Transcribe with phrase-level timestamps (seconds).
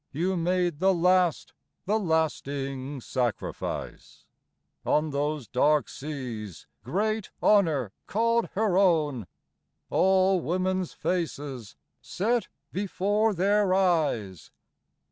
[0.11, 1.53] You made the last,
[1.85, 4.25] the lasting sacrifice!
[4.83, 9.27] On those dark seas great Honor called her own,
[9.91, 14.49] All women's faces set before their eyes!